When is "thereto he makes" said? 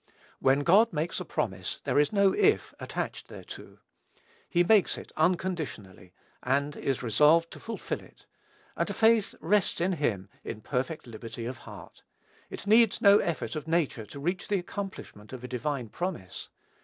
3.27-4.97